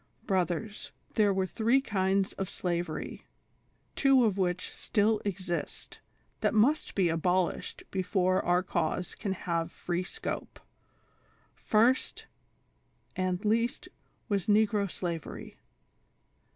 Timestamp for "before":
7.91-8.43